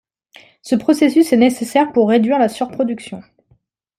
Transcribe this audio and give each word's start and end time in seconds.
Ce 0.63 0.73
processus 0.73 1.31
est 1.31 1.37
nécessaire 1.37 1.91
pour 1.93 2.09
réduire 2.09 2.39
la 2.39 2.49
sur-production. 2.49 3.21